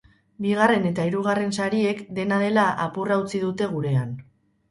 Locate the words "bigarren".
0.43-0.87